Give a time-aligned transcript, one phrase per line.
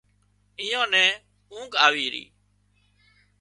[0.59, 1.11] ايئان نين
[1.51, 2.23] اونگھ آوي ري